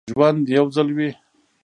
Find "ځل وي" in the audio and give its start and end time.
0.75-1.09